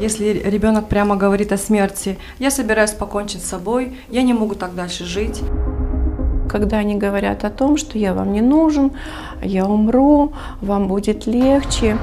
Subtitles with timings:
[0.00, 4.76] Если ребенок прямо говорит о смерти, я собираюсь покончить с собой, я не могу так
[4.76, 5.42] дальше жить.
[6.48, 8.92] Когда они говорят о том, что я вам не нужен,
[9.42, 11.98] я умру, вам будет легче.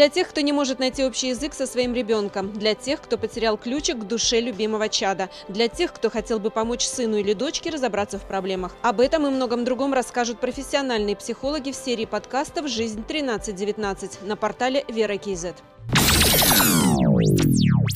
[0.00, 3.58] Для тех, кто не может найти общий язык со своим ребенком, для тех, кто потерял
[3.58, 8.18] ключик к душе любимого чада, для тех, кто хотел бы помочь сыну или дочке разобраться
[8.18, 8.74] в проблемах.
[8.80, 14.86] Об этом и многом другом расскажут профессиональные психологи в серии подкастов «Жизнь 1319» на портале
[14.88, 15.56] Вера Кизет.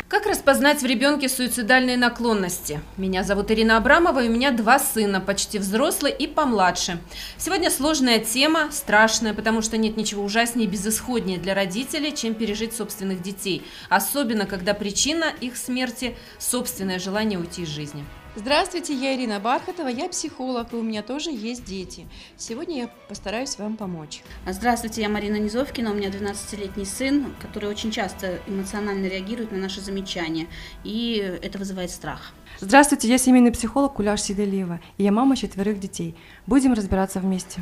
[0.09, 2.81] Как распознать в ребенке суицидальные наклонности?
[2.97, 6.99] Меня зовут Ирина Абрамова, и у меня два сына, почти взрослый и помладше.
[7.39, 12.75] Сегодня сложная тема, страшная, потому что нет ничего ужаснее и безысходнее для родителей, чем пережить
[12.75, 13.63] собственных детей.
[13.89, 18.05] Особенно, когда причина их смерти– собственное желание уйти из жизни.
[18.37, 22.09] Здравствуйте, я Ирина Бархатова, я психолог, и у меня тоже есть дети.
[22.37, 24.25] Сегодня я постараюсь вам помочь.
[24.45, 29.81] Здравствуйте, я Марина Низовкина, у меня 12-летний сын, который очень часто эмоционально реагирует на наши
[29.81, 30.49] замечания,
[30.83, 32.33] и это вызывает страх.
[32.59, 36.17] Здравствуйте, я семейный психолог Куляш Сиделиева, и я мама четверых детей.
[36.49, 37.61] Будем разбираться вместе.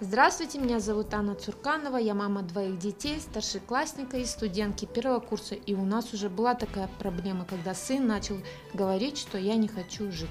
[0.00, 5.54] Здравствуйте, меня зовут Анна Цурканова, я мама двоих детей, старшеклассника и студентки первого курса.
[5.54, 8.38] И у нас уже была такая проблема, когда сын начал
[8.72, 10.28] говорить, что я не хочу жить.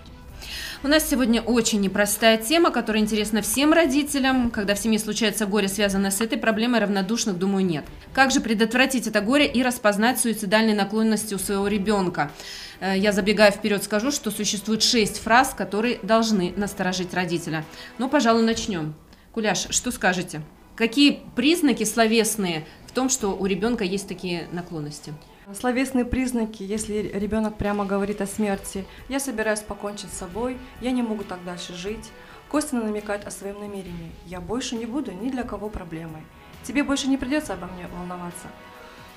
[0.84, 4.52] У нас сегодня очень непростая тема, которая интересна всем родителям.
[4.52, 7.86] Когда в семье случается горе, связанное с этой проблемой, равнодушных, думаю, нет.
[8.12, 12.32] Как же предотвратить это горе и распознать суицидальные наклонности у своего ребенка?
[12.82, 17.64] Э, я забегая вперед скажу, что существует шесть фраз, которые должны насторожить родителя.
[17.98, 18.94] Ну, пожалуй, начнем.
[19.34, 20.44] Куляш, что скажете?
[20.76, 25.12] Какие признаки словесные в том, что у ребенка есть такие наклонности?
[25.60, 31.02] Словесные признаки, если ребенок прямо говорит о смерти, я собираюсь покончить с собой, я не
[31.02, 32.12] могу так дальше жить,
[32.48, 36.22] косвенно намекать о своем намерении, я больше не буду ни для кого проблемой,
[36.62, 38.46] тебе больше не придется обо мне волноваться.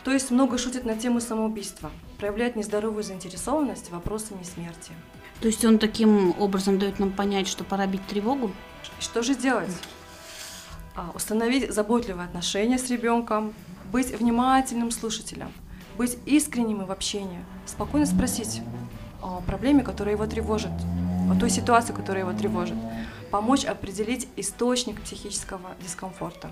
[0.03, 4.93] То есть много шутит на тему самоубийства, проявляет нездоровую заинтересованность вопросами смерти.
[5.43, 8.51] То есть он таким образом дает нам понять, что пора бить тревогу?
[8.99, 9.71] Что же делать?
[10.97, 13.53] А, установить заботливые отношения с ребенком,
[13.93, 15.53] быть внимательным слушателем,
[15.99, 18.63] быть искренним в общении, спокойно спросить
[19.21, 20.73] о проблеме, которая его тревожит,
[21.31, 22.79] о той ситуации, которая его тревожит,
[23.31, 26.51] помочь определить источник психического дискомфорта.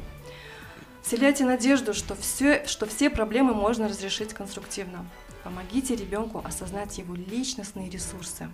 [1.03, 5.07] Вселяйте надежду, что все, что все проблемы можно разрешить конструктивно.
[5.43, 8.49] Помогите ребенку осознать его личностные ресурсы.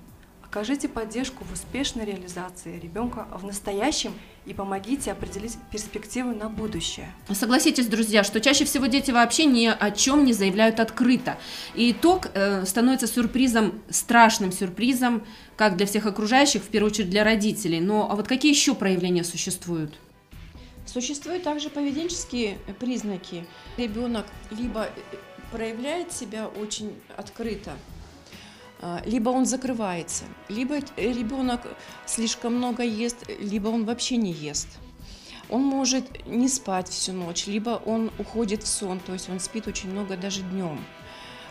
[0.51, 4.13] Окажите поддержку в успешной реализации ребенка в настоящем
[4.47, 7.13] и помогите определить перспективы на будущее.
[7.33, 11.39] Согласитесь, друзья, что чаще всего дети вообще ни о чем не заявляют открыто.
[11.77, 15.23] И итог э, становится сюрпризом, страшным сюрпризом,
[15.55, 17.79] как для всех окружающих, в первую очередь для родителей.
[17.79, 19.95] Но а вот какие еще проявления существуют?
[20.85, 23.47] Существуют также поведенческие признаки.
[23.77, 24.89] Ребенок либо э,
[25.53, 27.71] проявляет себя очень открыто,
[29.05, 31.61] либо он закрывается, либо ребенок
[32.07, 34.79] слишком много ест, либо он вообще не ест.
[35.49, 39.67] Он может не спать всю ночь, либо он уходит в сон, то есть он спит
[39.67, 40.79] очень много даже днем.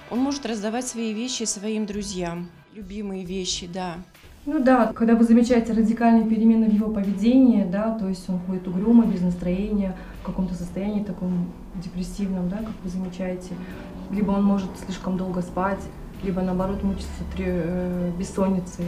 [0.10, 3.98] Он может раздавать свои вещи своим друзьям, любимые вещи, да.
[4.46, 8.68] Ну да, когда вы замечаете радикальные перемены в его поведении, да, то есть он ходит
[8.68, 13.54] угрюмо, без настроения, в каком-то состоянии таком депрессивном, да, как вы замечаете,
[14.10, 15.82] либо он может слишком долго спать,
[16.24, 18.86] либо наоборот мучиться э, бессонницей.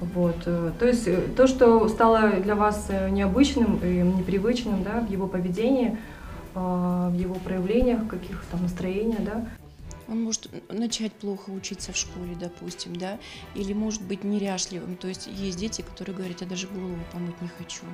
[0.00, 0.36] Вот.
[0.46, 5.26] Э, то есть э, то, что стало для вас необычным и непривычным да, в его
[5.26, 5.98] поведении,
[6.54, 9.46] в его проявлениях, каких там настроения, да.
[10.08, 13.18] Он может начать плохо учиться в школе, допустим, да,
[13.54, 14.96] или может быть неряшливым.
[14.96, 17.84] То есть есть дети, которые говорят, я даже голову помыть не хочу.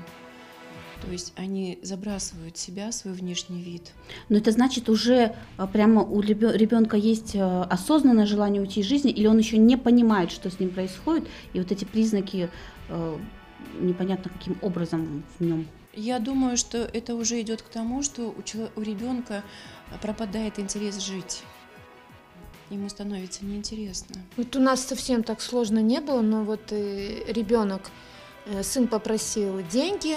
[1.03, 3.93] То есть они забрасывают себя, свой внешний вид.
[4.29, 9.11] Но это значит уже а, прямо у ребенка есть а, осознанное желание уйти из жизни,
[9.11, 12.51] или он еще не понимает, что с ним происходит, и вот эти признаки
[12.89, 13.19] а,
[13.81, 15.67] непонятно каким образом в нем.
[15.95, 19.43] Я думаю, что это уже идет к тому, что у, человека, у ребенка
[20.01, 21.43] пропадает интерес жить
[22.71, 24.17] ему становится неинтересно.
[24.37, 27.91] Вот у нас совсем так сложно не было, но вот э, ребенок,
[28.47, 30.17] э, сын попросил деньги,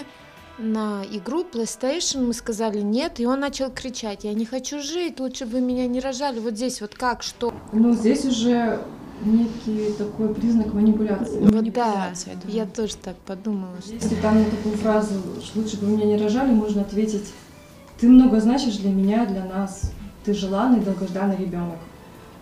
[0.58, 5.46] на игру PlayStation, мы сказали нет, и он начал кричать, я не хочу жить, лучше
[5.46, 7.54] бы меня не рожали, вот здесь вот как, что?
[7.72, 8.80] Ну, здесь уже
[9.24, 11.40] некий такой признак манипуляции.
[11.40, 13.76] Вот да, да, я тоже так подумала.
[13.86, 15.14] Если там на такую фразу
[15.56, 17.34] «лучше бы меня не рожали», можно ответить
[18.00, 19.92] «ты много значишь для меня, для нас».
[20.24, 21.80] ты желанный, долгожданный ребенок.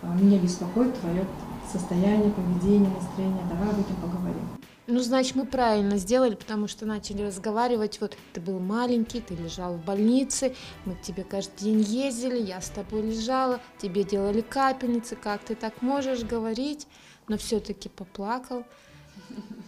[0.02, 1.24] А, Меня беспокоит твое
[1.70, 3.42] состояние, поведение, настроение.
[3.50, 4.59] Давай об этом поговорим.
[4.90, 8.00] Ну, значит, мы правильно сделали, потому что начали разговаривать.
[8.00, 12.60] Вот ты был маленький, ты лежал в больнице, мы к тебе каждый день ездили, я
[12.60, 16.88] с тобой лежала, тебе делали капельницы, как ты так можешь говорить?
[17.28, 18.64] Но все-таки поплакал,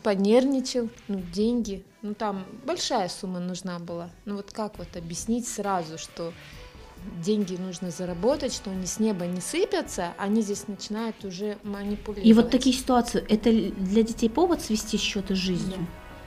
[0.03, 4.11] понервничал, ну, деньги, ну, там большая сумма нужна была.
[4.25, 6.33] Ну, вот как вот объяснить сразу, что
[7.25, 12.27] деньги нужно заработать, что они с неба не сыпятся, они здесь начинают уже манипулировать.
[12.27, 15.79] И вот такие ситуации, это для детей повод свести счеты с жизнью?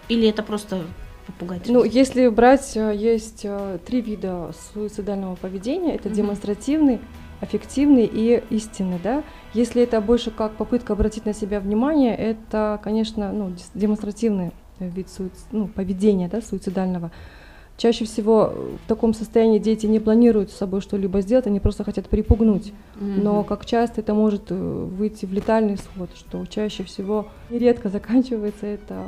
[0.10, 0.86] Или это просто
[1.26, 1.68] попугать?
[1.68, 5.96] Ну, если брать, э, есть э, три вида суицидального поведения.
[5.96, 6.18] Это Мгм.
[6.18, 7.00] демонстративный,
[7.42, 9.24] аффективный и истинный, да.
[9.54, 15.48] Если это больше как попытка обратить на себя внимание, это, конечно, ну, демонстративный вид суиц-
[15.52, 17.12] ну, поведения, да, суицидального.
[17.78, 21.84] Чаще всего э, в таком состоянии дети не планируют с собой что-либо сделать, они просто
[21.84, 22.72] хотят припугнуть.
[23.00, 28.66] Но как часто это может э, выйти в летальный исход, что чаще всего нередко заканчивается
[28.66, 29.04] это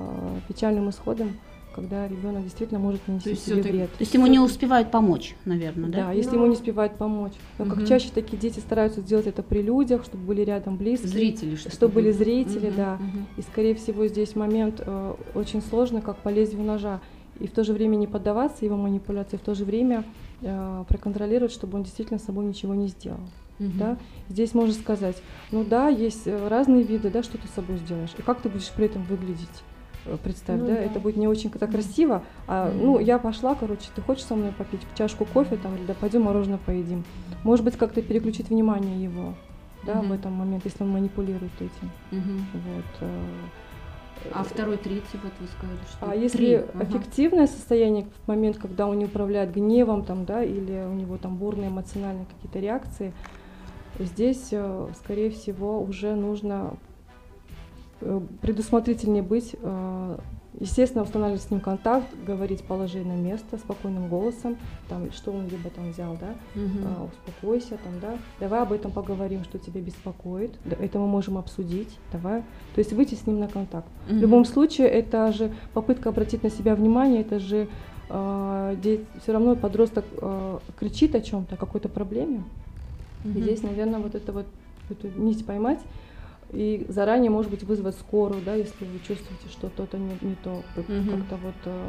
[0.49, 1.37] печальным исходом,
[1.73, 3.89] когда ребенок действительно может нанести себе всё-таки- вред.
[3.91, 6.11] То есть ему не успевают помочь, наверное, Да, да?
[6.11, 7.33] если ему не успевают помочь.
[7.59, 7.75] Но Мгм.
[7.75, 11.07] как чаще такие дети стараются сделать это при людях, чтобы были рядом близкие.
[11.09, 12.95] Зрители, что Чтобы были зрители, Мгм, да.
[12.99, 13.27] мгм.
[13.37, 16.99] И, скорее всего, здесь момент э, очень сложный, как по лезвию ножа.
[17.39, 20.03] И в то же время не поддаваться его манипуляции, в то же время
[20.41, 23.19] э, проконтролировать, чтобы он действительно с собой ничего не сделал.
[23.59, 23.77] Мгм.
[23.77, 23.97] Да?
[24.29, 28.13] Здесь можно сказать, ну да, есть э, разные виды, да, что ты с собой сделаешь,
[28.17, 29.63] и как ты будешь при этом выглядеть.
[30.05, 30.73] Э, Представь, Ну да?
[30.73, 30.79] да.
[30.79, 32.23] это будет не очень так красиво.
[32.47, 32.79] А, Мгм.
[32.85, 36.23] ну, я пошла, короче, ты хочешь со мной попить чашку кофе там, или да пойдем
[36.23, 37.03] мороженое поедим.
[37.43, 39.33] Может быть, как-то переключить внимание его,
[39.83, 40.13] да, в Мгм.
[40.13, 41.91] этом момент, если он манипулирует этим.
[42.11, 42.45] Мгм.
[42.53, 43.09] Вот.
[44.33, 46.55] А второй, третий, вот вы сказали, что а если три.
[46.55, 46.79] Ага.
[46.81, 51.37] аффективное состояние в момент, когда он не управляет гневом, там, да, или у него там
[51.37, 53.13] бурные эмоциональные какие-то реакции,
[53.99, 56.75] здесь, э, скорее всего, уже нужно
[58.01, 60.17] э, предусмотрительнее быть, э,
[60.59, 64.57] естественно, устанавливать с ним контакт, говорить положи на место спокойным голосом,
[64.89, 66.83] там, что он либо там взял, да, Мгм.
[66.85, 71.99] а, успокойся, там, да, давай об этом поговорим, что тебя беспокоит, это мы можем обсудить,
[72.11, 72.41] давай,
[72.73, 73.87] то есть выйти с ним на контакт.
[74.07, 74.19] В Мгм.
[74.21, 77.67] любом случае, это же попытка обратить на себя внимание, это же
[78.09, 82.45] все равно подросток э, кричит о чем-то, о какой-то проблеме.
[83.25, 83.41] И Мгм.
[83.41, 84.45] здесь, наверное, вот это вот
[84.89, 85.79] эту нить поймать
[86.51, 90.63] и заранее, может быть, вызвать скорую, да, если вы чувствуете, что что-то не, не то,
[90.75, 91.09] Мгм.
[91.19, 91.87] как-то вот э,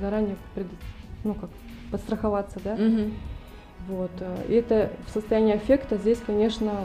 [0.00, 0.66] заранее пред-
[1.24, 1.50] ну как
[1.90, 2.74] подстраховаться, да.
[2.76, 3.12] Мгм.
[3.86, 4.10] Вот.
[4.20, 6.84] э, И это в состоянии аффекта здесь, конечно,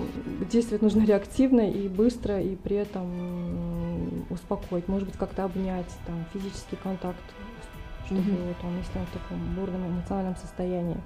[0.51, 4.87] действовать нужно реактивно и быстро, и при этом успокоить.
[4.87, 7.23] Может быть, как-то обнять, там, физический контакт,
[8.05, 8.37] чтобы Мгм.
[8.47, 10.97] вот он, если он в таком бурном эмоциональном состоянии.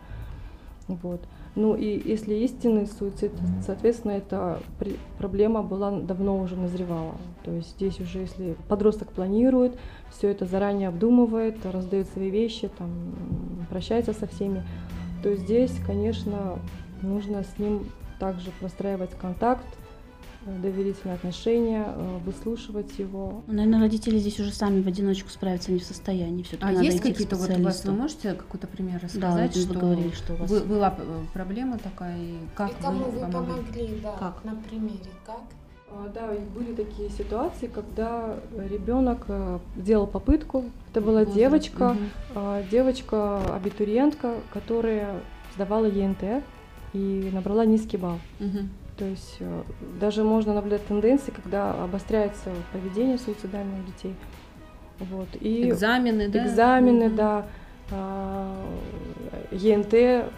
[1.01, 1.21] Вот.
[1.55, 3.31] Ну и если истинный суицид,
[3.65, 4.61] соответственно, эта
[5.17, 7.15] проблема была давно уже назревала.
[7.43, 9.77] То есть здесь уже, если подросток планирует,
[10.09, 12.89] все это заранее обдумывает, раздает свои вещи, там,
[13.69, 14.63] прощается со всеми,
[15.23, 16.59] то здесь, конечно,
[17.01, 17.85] нужно с ним
[18.19, 19.65] также простраивать контакт,
[20.45, 23.43] доверительные отношения, э, выслушивать его.
[23.47, 26.43] Ну, Наверное, родители здесь уже сами в одиночку справиться не в состоянии.
[26.43, 29.63] Все-таки А надо есть какие-то вот у вас, вы можете какой-то пример Да, рассказать, вот
[29.63, 30.61] что вы говорили, что у вас...
[30.63, 33.31] была э, проблема такая, и как И кому вы помогли?
[33.53, 34.43] помогли, да, Как?
[34.43, 35.41] на примере, как?
[35.93, 40.65] А, Да, были такие ситуации, когда ребенок э, делал попытку.
[40.91, 42.09] Это была Возраст, девочка, мгм.
[42.35, 45.19] а, девочка-абитуриентка, которая
[45.55, 46.43] сдавала ЕНТ
[46.93, 48.19] и набрала низкий балл.
[48.39, 48.69] Мгм.
[49.01, 49.63] То есть э,
[49.99, 54.15] даже можно наблюдать тенденции, когда обостряется поведение суицидальных детей.
[54.99, 55.27] Вот.
[55.39, 56.45] И Экзамены, да?
[56.45, 57.47] экзамены, да,
[57.89, 58.63] а,
[59.51, 60.31] ЕНТ,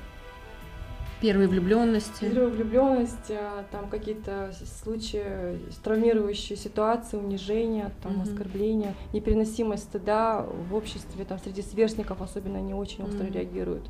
[1.19, 2.21] Первые влюбленности.
[2.21, 8.21] Первая влюбленность, а, там какие-то случаи, травмирующие ситуации, унижения, там, Мгм.
[8.21, 13.33] оскорбления, непереносимость стыда в обществе, там, среди сверстников особенно они очень остро Мгм.
[13.33, 13.89] реагируют.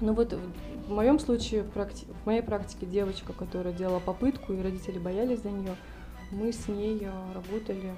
[0.00, 4.98] Ну вот в- моем случае, практи- в моей практике девочка, которая делала попытку, и родители
[4.98, 5.74] боялись за нее,
[6.30, 7.94] мы с ней а, работали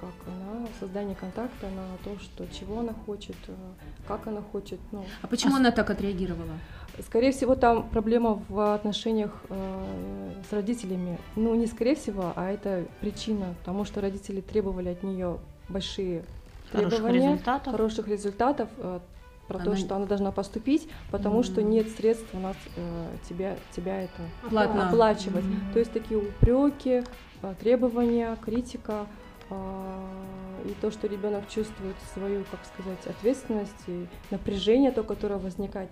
[0.00, 3.52] как на создание контакта, на то, что чего она хочет, э,
[4.08, 6.54] как она хочет, ну, А почему она так отреагировала?
[7.06, 11.18] Скорее всего, там проблема в отношениях э, с родителями.
[11.36, 16.24] Ну, не скорее всего, а это причина, потому что родители требовали от нее большие
[16.72, 17.72] Хороших требования, результатов.
[17.72, 18.98] хороших результатов, э,
[19.52, 21.70] про Она- то, что она должна поступить, потому что Мгм.
[21.70, 24.88] нет средств у нас э, тебя, тебя это Платно.
[24.88, 25.44] оплачивать.
[25.44, 25.72] Мгм.
[25.72, 27.02] То есть такие упреки,
[27.42, 29.06] э, требования, критика
[29.54, 30.08] а,
[30.64, 35.90] и то, что ребенок чувствует свою, как сказать, ответственность и напряжение, то, которое возникает.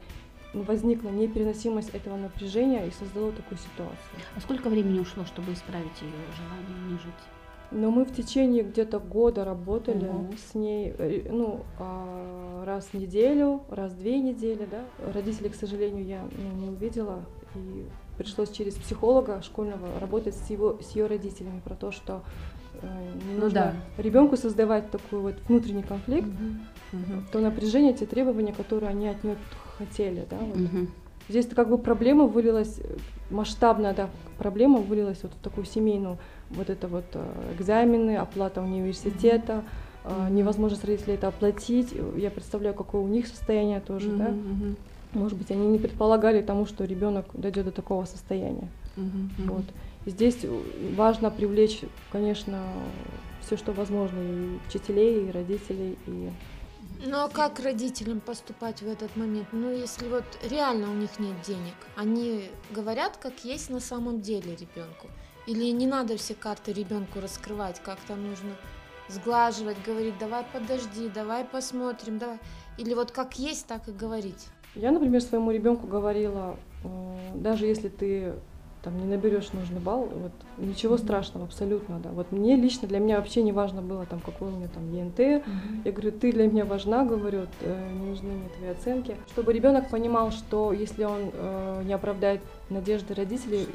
[0.55, 3.99] возникла непереносимость этого напряжения и создало такую ситуацию.
[4.35, 7.23] А сколько времени ушло, чтобы исправить ее желание не жить?
[7.71, 10.37] Но мы в течение где-то года работали Мгм.
[10.37, 14.85] с ней, э, ну, а, раз в неделю, раз в две недели, да.
[14.99, 17.25] Родителей, к сожалению, я ну, не увидела,
[17.55, 17.87] и
[18.19, 22.23] пришлось через психолога школьного работать с его, с ее родителями про то, что
[22.75, 26.29] э, не Ну нужно ребенку создавать такой вот внутренний конфликт,
[26.93, 27.25] Мгм.
[27.31, 29.37] то напряжение, те требования, которые они от нее
[29.79, 30.39] хотели, да.
[30.39, 30.57] вот.
[30.57, 30.89] Мгм.
[31.29, 32.81] Здесь как бы проблема вылилась,
[33.31, 36.19] масштабная да, проблема вылилась вот в такую семейную,
[36.51, 39.65] вот это вот э, экзамены, оплата университета,
[40.05, 41.95] э, невозможность родителей это оплатить.
[42.17, 44.29] Я представляю, какое у них состояние тоже, да.
[44.29, 44.77] Мгм, мгм,
[45.15, 48.69] Может быть, они не предполагали тому, что ребенок дойдет до такого состояния.
[48.97, 49.31] мгм.
[49.39, 49.65] Вот.
[50.07, 50.49] И здесь э,
[50.97, 51.81] важно привлечь,
[52.13, 52.59] конечно,
[53.41, 56.31] все, что возможно, и учителей, и родителей, и
[57.07, 59.49] Ну а как родителям поступать в этот момент?
[59.53, 64.57] Ну если вот реально у них нет денег, они говорят, как есть на самом деле
[64.57, 65.09] ребенку.
[65.51, 68.51] Или не надо все карты ребенку раскрывать, как-то нужно
[69.09, 72.39] сглаживать, говорить, давай подожди, давай посмотрим, давай.
[72.79, 74.47] Или вот как есть, так и говорить.
[74.77, 76.89] Я, например, своему ребенку говорила, э,
[77.35, 78.35] даже если ты
[78.85, 82.11] там не наберешь нужный балл, вот ничего страшного абсолютно, да.
[82.11, 85.45] Вот мне лично для меня вообще не важно было там какой у меня там ЕНТ.
[85.85, 89.91] Я говорю, ты для меня важна, говорю, э, не нужны мне твои оценки, чтобы ребенок
[89.91, 93.67] понимал, что если он э, не оправдает надежды родителей,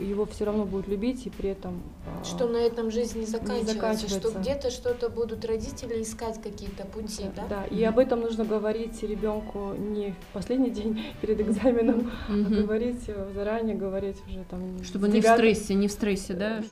[0.00, 3.74] его все равно будут любить и при этом э, Что на этом жизнь не заканчивается,
[3.74, 4.20] заканчивается.
[4.20, 7.46] что где-то что-то будут родители искать какие-то пути, да?
[7.48, 13.04] Да, и об этом нужно говорить ребенку не в последний день перед экзаменом, а говорить
[13.06, 14.82] э, заранее, говорить уже там.
[14.84, 16.62] Чтобы не в стрессе, не в стрессе, да?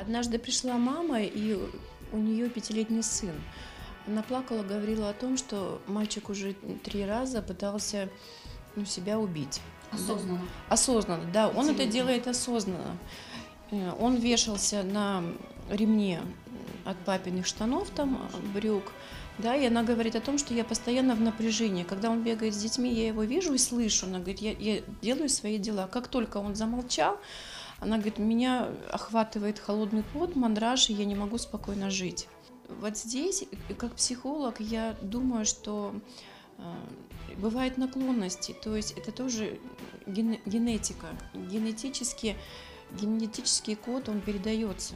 [0.00, 1.58] Однажды пришла мама, и
[2.12, 3.32] у нее пятилетний сын.
[4.06, 8.08] Она плакала, говорила о том, что мальчик уже три раза пытался
[8.76, 9.60] ну, себя убить.
[9.90, 10.40] Осознанно.
[10.68, 12.96] Осознанно, да, он это делает осознанно.
[13.70, 15.24] Э, Он вешался на
[15.70, 16.20] ремне
[16.84, 18.92] от папиных штанов, там, брюк,
[19.38, 21.82] да, и она говорит о том, что я постоянно в напряжении.
[21.82, 24.06] Когда он бегает с детьми, я его вижу и слышу.
[24.06, 25.88] Она говорит, я, я делаю свои дела.
[25.88, 27.18] Как только он замолчал,
[27.80, 32.28] она говорит, меня охватывает холодный пот, мандраж, и я не могу спокойно жить.
[32.80, 36.00] Вот здесь, э, как психолог, я думаю, что э,
[37.38, 39.58] бывают наклонности, то есть это тоже
[40.06, 41.06] ген- генетика.
[41.34, 42.36] Генетически,
[42.92, 44.94] генетический код, он передается.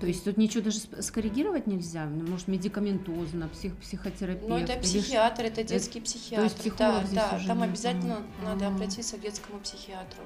[0.00, 2.04] То есть тут ничего даже скоррегировать нельзя?
[2.06, 4.48] Ну, Может, медикаментозно, псих, психотерапевт?
[4.48, 6.54] Но Ну, это или психиатр, это детский психиатр.
[6.54, 8.24] психолог да, здесь да, уже там нет, обязательно ага.
[8.50, 10.22] надо обратиться к детскому психиатру.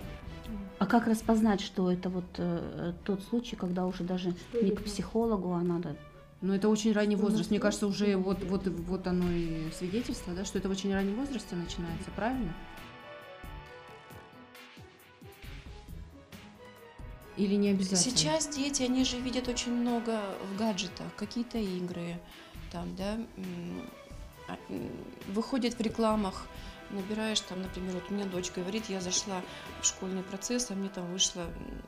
[0.79, 5.53] А как распознать, что это вот э, тот случай, когда уже даже не к психологу,
[5.53, 5.97] а надо
[6.41, 7.51] Ну, это очень ранний возраст.
[7.51, 11.17] Мне кажется, уже вот, вот, вот оно и свидетельство, да, что это в очень раннем
[11.17, 12.55] возрасте начинается, правильно?
[17.37, 18.17] Или не обязательно?
[18.17, 20.21] Сейчас дети, они же видят очень много
[20.53, 22.21] в гаджетах, какие-то игры,
[22.71, 23.17] там, да,
[24.49, 24.57] а,
[25.29, 26.47] выходят в рекламах,
[26.91, 29.43] набираешь там, например, вот у меня дочь говорит, я зашла
[29.81, 31.45] в школьный процесс, а мне там вышла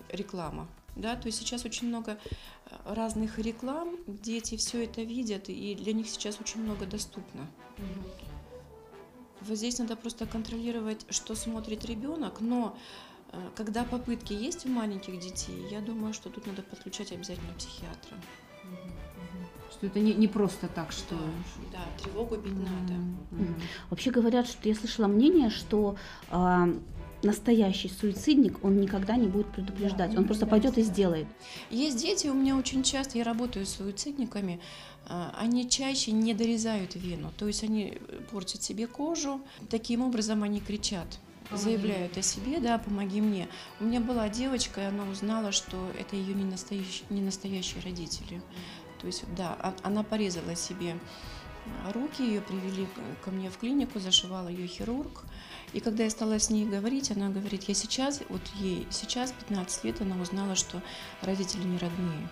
[0.09, 0.69] реклама.
[1.01, 2.19] Да, то есть сейчас очень много
[2.67, 7.47] э, разных реклам, дети все это видят, и для них сейчас очень много доступно.
[9.41, 12.77] Вот здесь надо просто контролировать, что смотрит ребенок, но
[13.33, 18.17] э, когда попытки есть у маленьких детей, я думаю, что тут надо подключать обязательно психиатра.
[19.73, 21.17] Что это не, не просто так, что...
[21.73, 22.93] Да, тревогу бить надо.
[23.31, 23.55] Мгм.
[23.89, 25.97] Вообще говорят, что я слышала мнение, что
[26.29, 26.69] а,
[27.23, 31.27] настоящий суицидник, он никогда не будет предупреждать, он просто пойдет и сделает.
[31.71, 34.61] Есть дети, у меня очень часто, я работаю с суицидниками,
[35.07, 40.43] а, они чаще не дорезают вену, то есть они э, портят себе кожу, таким образом
[40.43, 41.19] они кричат.
[41.53, 43.49] заявляют о себе, да, помоги мне.
[43.81, 48.41] У меня была девочка, и она узнала, что это ее не настоящие, не настоящие родители.
[49.01, 50.95] То есть, да, а- она порезала себе
[51.93, 52.87] руки, ее привели
[53.25, 55.25] ко мне в клинику, зашивал ее хирург.
[55.73, 59.85] И когда я стала с ней говорить, она говорит, я сейчас, вот ей сейчас 15
[59.85, 60.83] лет, она узнала, что
[61.23, 62.29] родители не родные.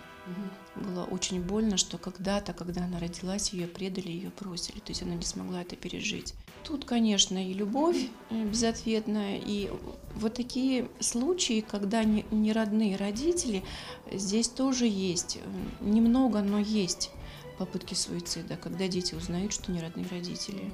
[0.75, 4.79] Было очень больно, что когда-то, когда она родилась, ее предали, ее бросили.
[4.79, 6.35] То есть она не смогла это пережить.
[6.63, 9.71] Тут, конечно, и любовь безответная, и
[10.15, 13.63] вот такие случаи, когда не, родные родители,
[14.11, 15.39] здесь тоже есть.
[15.79, 17.09] Немного, но есть
[17.57, 20.71] попытки суицида, когда дети узнают, что не родные родители.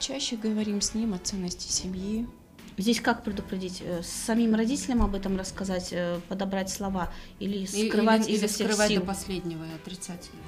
[0.00, 2.26] Чаще говорим с ним о ценности семьи,
[2.78, 3.82] Здесь как предупредить?
[3.84, 8.68] Э, Самим родителям об этом рассказать, э, подобрать слова или скрывать или, изо или всех
[8.68, 9.00] скрывать сил?
[9.02, 10.40] до последнего и отрицательно.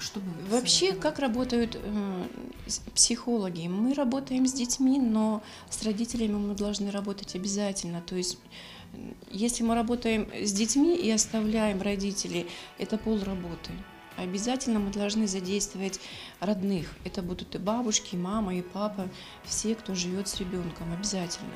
[0.00, 2.24] Что Вообще, как работают э,
[2.66, 3.68] с- психологи?
[3.68, 5.40] Мы работаем с детьми, но
[5.70, 8.00] с родителями мы должны работать обязательно.
[8.00, 8.38] То есть,
[9.30, 12.46] если мы работаем с детьми и оставляем родителей,
[12.78, 13.70] это пол работы.
[14.18, 16.00] Обязательно мы должны задействовать
[16.40, 16.88] родных.
[17.04, 19.08] Это будут и бабушки, и мама, и папа,
[19.44, 21.54] все, кто живет с ребенком, обязательно.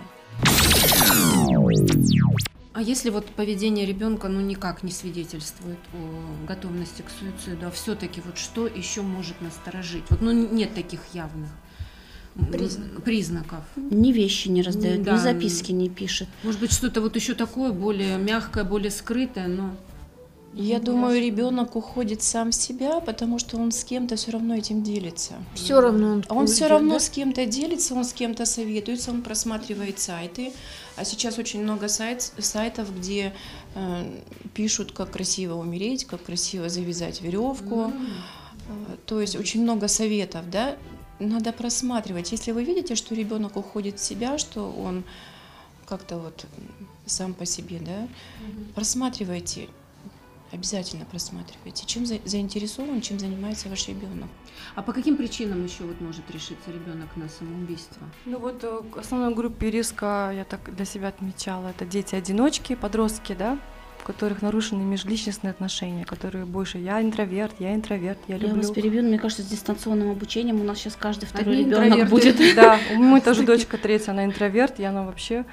[2.74, 8.22] А если вот поведение ребенка ну никак не свидетельствует о готовности к суициду, а все-таки
[8.24, 10.04] вот что еще может насторожить?
[10.08, 11.50] Вот ну нет таких явных
[12.50, 13.04] Признаков.
[13.04, 13.64] признаков.
[13.76, 15.14] Ни вещи не раздает, Да.
[15.14, 16.28] ни записки не пишет.
[16.44, 19.76] Может быть что-то вот еще такое более мягкое, более скрытое, но
[20.54, 24.82] Я думаю, ребенок уходит сам в себя, потому что он с кем-то все равно этим
[24.82, 25.34] делится.
[25.54, 27.00] Все равно он, Он все равно да?
[27.00, 30.52] с кем-то делится, он с кем-то советуется, он просматривает сайты.
[30.96, 33.32] А сейчас очень много сайт, сайтов, где
[33.74, 34.20] э,
[34.52, 37.90] пишут, как красиво умереть, как красиво завязать веревку.
[38.68, 40.76] Э, То есть очень много советов, да.
[41.18, 42.32] Надо просматривать.
[42.32, 45.04] Если вы видите, что ребенок уходит в себя, что он
[45.86, 46.44] как-то вот
[47.06, 48.08] сам по себе, да,
[48.74, 49.68] просматривайте.
[50.52, 54.28] Обязательно просматривайте, чем за- заинтересован, чем занимается ваш ребенок.
[54.74, 58.02] А по каким причинам еще вот может решиться ребенок на самоубийство?
[58.26, 63.34] Ну вот э, к основной группе риска я так для себя отмечала, это дети-одиночки, подростки,
[63.38, 63.58] да,
[64.02, 68.56] у которых нарушены межличностные отношения, которые больше я интроверт, я интроверт, я Я люблю.
[68.58, 72.10] вас перебью, но мне кажется, с дистанционным обучением у нас сейчас каждый второй Одни ребенок
[72.10, 72.36] будет.
[72.54, 75.46] Да, у меня тоже дочка третья, она интроверт, и она вообще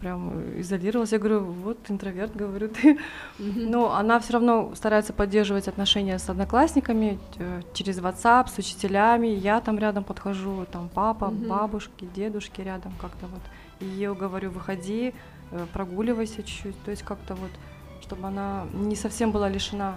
[0.00, 1.12] прям изолировалась.
[1.12, 2.98] Я говорю, вот интроверт, говорю ты.
[3.38, 9.28] Но она все равно старается поддерживать отношения с одноклассниками э, через WhatsApp, с учителями.
[9.28, 13.42] Я там рядом подхожу, там папа, бабушки, дедушки рядом как-то вот.
[13.80, 15.14] И я говорю, выходи,
[15.50, 16.82] э, прогуливайся чуть-чуть.
[16.84, 17.50] То есть как-то вот,
[18.02, 19.94] чтобы она не совсем была лишена.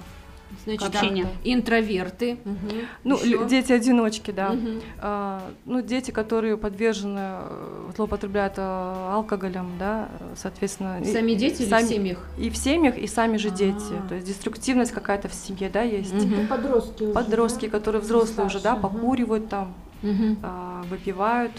[0.65, 1.25] Значит, Общение.
[1.25, 2.37] да, интроверты.
[2.45, 2.57] мгм.
[3.03, 3.25] Ну, Ещё?
[3.41, 4.49] лю- дети-одиночки, да.
[4.49, 4.81] Мгм.
[4.99, 10.99] А, ну, дети, которые подвержены, э, злоупотребляют э, алкоголем, да, соответственно.
[11.01, 12.25] и- Сами дети или сами- в семьях?
[12.37, 13.93] И в семьях, и сами же дети.
[14.05, 14.07] А.
[14.07, 16.13] То есть деструктивность какая-то в семье, да, есть.
[16.13, 16.47] Мгм.
[16.47, 17.77] Подростки уже, Подростки, да?
[17.77, 18.81] которые взрослые уже, да, ага.
[18.87, 20.37] покуривают там, Мгм.
[20.43, 21.51] а, выпивают,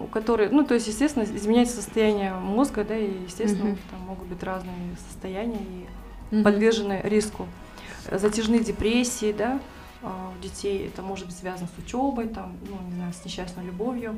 [0.00, 3.68] у которых, ну, то есть, естественно, изменяется состояние мозга, да, и, естественно, Мгм.
[3.68, 4.74] у них там могут быть разные
[5.08, 5.58] состояния
[6.30, 6.44] и Мгм.
[6.44, 7.46] подвержены риску.
[8.10, 9.60] Затяжные депрессии, да,
[10.02, 13.64] а, у детей это может быть связано с учебой, там, ну, не знаю, с несчастной
[13.64, 14.14] любовью,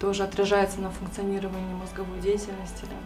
[0.00, 2.98] тоже отражается на функционировании мозговой деятельности, там,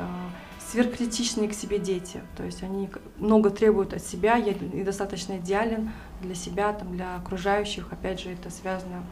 [0.00, 0.30] А,
[0.70, 6.34] сверхкритичные к себе дети, то есть они много требуют от себя, я недостаточно идеален для
[6.34, 9.02] себя, там, для окружающих, опять же, это связано,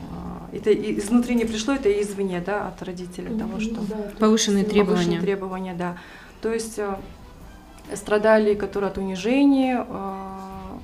[0.00, 4.64] а, это изнутри не пришло, это и извне, да, от родителей, того, что Да, Повышенные
[4.64, 4.94] требования.
[4.94, 5.96] Повышенные требования, да.
[6.40, 6.96] То есть э,
[7.96, 10.38] страдали, которые от унижения, э,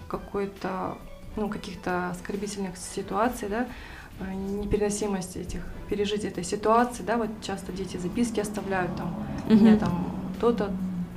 [0.08, 0.96] какой-то,
[1.36, 3.66] ну, каких-то оскорбительных ситуаций, да,
[4.20, 9.14] э, непереносимость этих, пережить этой ситуации, да, вот часто дети записки оставляют там,
[9.48, 9.78] меня Мгм.
[9.78, 10.70] там кто-то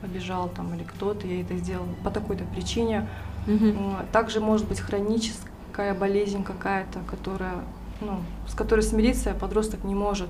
[0.03, 3.07] обижал там или кто-то, я это сделал по такой-то причине.
[3.47, 7.55] М, Также может быть хроническая болезнь какая-то, которая,
[8.01, 10.29] ну, с которой смириться подросток не может.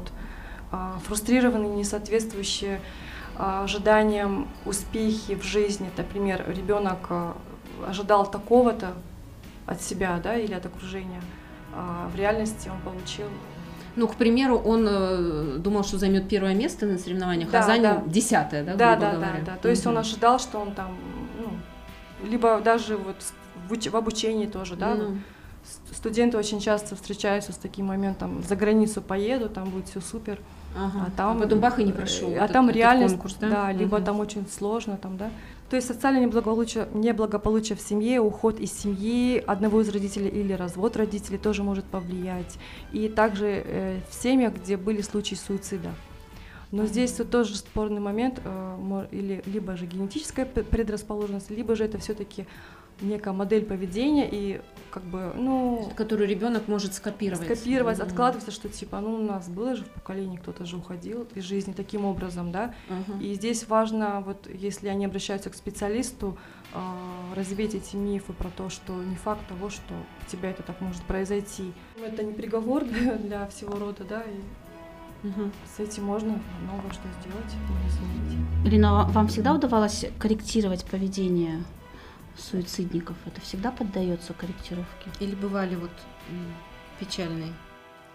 [0.71, 2.80] А, Фрустрированные, несоответствующие
[3.45, 5.89] ожиданиям успехи в жизни.
[5.97, 7.36] Например, ребенок а,
[7.88, 8.93] ожидал такого-то
[9.65, 11.21] от себя, да, или от окружения.
[11.73, 13.27] А в реальности он получил
[13.95, 17.95] Ну, к примеру, он э, думал, что займет первое место на соревнованиях, а Да, занял
[17.95, 18.04] да.
[18.08, 19.43] десятое, да, Да, да, да, говоря?
[19.45, 19.56] да.
[19.62, 20.95] То есть он ожидал, что он там,
[21.39, 23.15] ну, либо даже вот
[23.67, 24.95] в, уч- в обучении тоже, да,
[25.63, 30.39] С- Студенты очень часто встречаются с таким моментом, за границу поеду, там будет все супер,
[30.76, 31.06] ага.
[31.08, 32.30] а там потом бах и не прошел.
[32.30, 33.72] э, а этот- там этот реальность, конкурс, да?
[33.72, 34.06] либо Мгм.
[34.06, 35.30] там очень сложно, там, да.
[35.70, 40.98] То есть социальное неблагополучие, неблагополучие в семье, уход из семьи одного из родителей или развод
[40.98, 42.58] родителей тоже может повлиять.
[42.92, 45.92] И также э, в семьях, где были случаи суицида.
[46.72, 51.98] Но здесь вот тоже спорный момент, э, или либо же генетическая предрасположенность, либо же это
[51.98, 52.46] все-таки
[53.02, 54.62] некая модель поведения и
[54.92, 57.46] как бы, ну, Которую ребенок может скопировать.
[57.46, 58.08] скопировать, Мгм.
[58.08, 61.72] откладываться, что типа, ну, у нас было же в поколении, кто-то же уходил из жизни
[61.72, 62.74] таким образом, да.
[62.90, 63.18] Ага.
[63.22, 66.38] И здесь важно, вот если они обращаются к специалисту,
[66.74, 70.80] а, развеять эти мифы про то, что не факт того, что у тебя это так
[70.82, 71.72] может произойти.
[72.06, 75.52] Это не приговор для, для всего рода, да, и Мгм.
[75.76, 77.54] с этим можно много что сделать,
[77.88, 78.66] изменить.
[78.66, 81.64] Ирина, вам всегда удавалось корректировать поведение
[82.38, 83.17] суицидников?
[83.26, 85.10] Это всегда поддается корректировке?
[85.20, 85.91] Или бывали вот
[87.00, 87.54] печальные?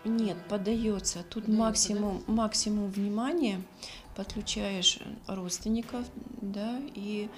[0.05, 1.25] Нет, поддается.
[1.29, 3.61] Тут Поддаётся, максимум, максимум внимания,
[4.15, 6.05] подключаешь родственников,
[6.41, 7.29] да, и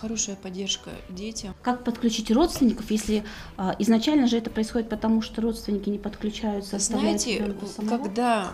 [0.00, 1.54] хорошая поддержка детям.
[1.62, 3.24] Как подключить родственников, если
[3.56, 7.54] а, изначально же это происходит потому, что родственники не подключаются, Знаете,
[7.88, 8.52] когда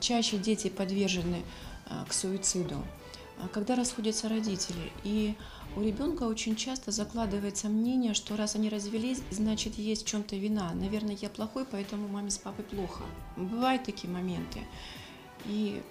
[0.00, 1.42] чаще дети подвержены
[1.88, 2.76] а, к суициду,
[3.40, 5.34] а, когда расходятся родители, и
[5.76, 10.72] у ребенка очень часто закладывается мнение, что раз они развелись, значит есть в чем-то вина.
[10.74, 13.02] Наверное, я плохой, поэтому маме с папой плохо.
[13.36, 14.60] Бывают такие моменты.
[15.46, 15.82] И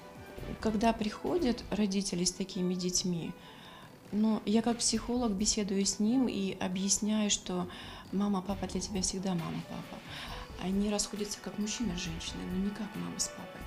[0.62, 3.32] когда приходят родители с такими детьми,
[4.14, 7.68] ну, я как психолог беседую с ним и объясняю, что
[8.12, 10.02] мама, папа для тебя всегда мама, папа.
[10.62, 13.62] Они расходятся как мужчина с женщиной, но не как мама с папой.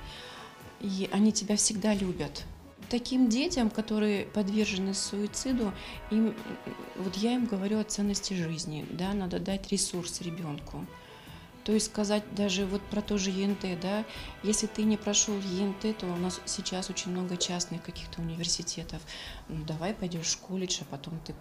[0.80, 2.44] И они тебя всегда любят.
[2.88, 5.72] Таким детям, которые подвержены суициду,
[6.10, 6.34] им,
[6.96, 10.86] вот я им говорю о ценности жизни, да, надо дать ресурс ребенку.
[11.64, 14.04] То есть сказать даже вот про то же ЕНТ, да,
[14.44, 19.02] если ты не прошел ЕНТ, то у нас сейчас очень много частных каких-то университетов.
[19.48, 21.34] Ну, давай пойдешь в колледж, а потом ты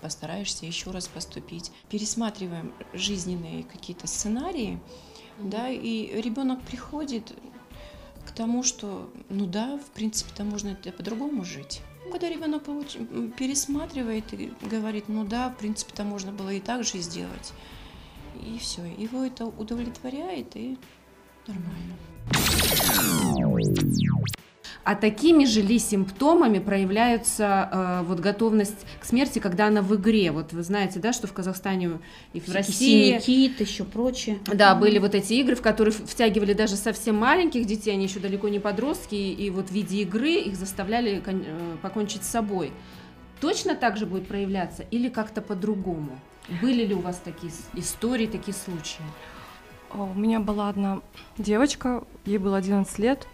[0.00, 1.72] постараешься еще раз поступить.
[1.90, 4.78] Пересматриваем жизненные какие-то сценарии,
[5.40, 7.32] да, и ребенок приходит
[8.26, 11.80] к тому, что, ну да, в принципе-то можно это по-другому жить.
[12.10, 16.98] Когда ребенок получ- пересматривает и говорит, ну да, в принципе-то можно было и так же
[16.98, 17.52] сделать,
[18.34, 20.78] и все, его это удовлетворяет и
[21.46, 21.96] нормально.
[24.84, 30.30] А такими же ли симптомами проявляются э, вот готовность к смерти, когда она в игре?
[30.30, 31.98] Вот вы знаете, да, что в Казахстане
[32.32, 34.38] и в России синяки, еще прочее.
[34.46, 38.48] Да, были вот эти игры, в которые втягивали даже совсем маленьких детей, они еще далеко
[38.48, 42.72] не подростки, и вот в виде игры их заставляли кон- э, покончить с собой.
[43.40, 46.18] Точно так же будет проявляться или как-то по-другому?
[46.62, 49.02] Были ли у вас такие истории, такие случаи?
[49.90, 51.00] А, У меня была одна
[51.38, 53.26] девочка, ей было 11 лет,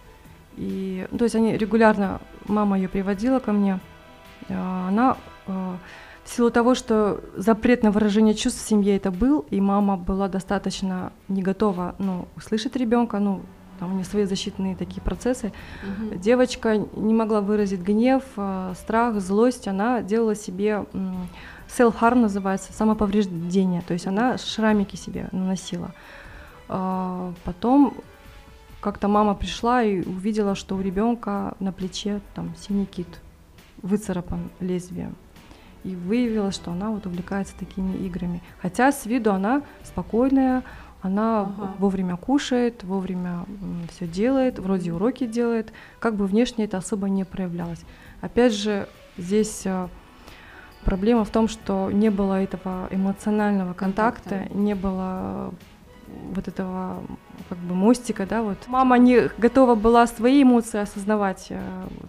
[0.56, 3.80] и, то есть они регулярно, мама ее приводила ко мне,
[4.48, 5.76] а, она а,
[6.24, 10.28] в силу того, что запрет на выражение чувств в семье это был, и мама была
[10.28, 13.42] достаточно не готова, ну, услышать ребенка, ну,
[13.80, 15.52] там у нее свои защитные такие процессы,
[16.14, 20.84] девочка не могла выразить гнев, а, страх, злость, она делала себе
[21.68, 25.92] self-harm называется, самоповреждение, то есть она шрамики себе наносила.
[26.68, 27.94] Потом
[28.83, 33.07] как-то мама пришла и увидела, что у ребенка на плече там синий кит,
[33.81, 35.14] выцарапан лезвием.
[35.85, 38.42] И выявилось, что она вот увлекается такими играми.
[38.61, 40.64] Хотя с виду она спокойная,
[41.01, 41.75] она Ага.
[41.79, 43.45] вовремя кушает, вовремя
[43.92, 47.81] все делает, вроде уроки делает, как бы внешне это особо не проявлялось.
[48.21, 49.88] Опять же, здесь а,
[50.85, 54.59] проблема в том, что не было этого эмоционального контакта, Контакта.
[54.59, 55.53] не было
[56.35, 57.03] вот этого
[57.48, 58.59] как бы мостика, да, вот.
[58.66, 61.61] Мама не готова была свои эмоции осознавать, э,